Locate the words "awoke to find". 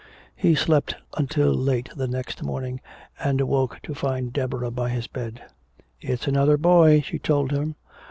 3.39-4.33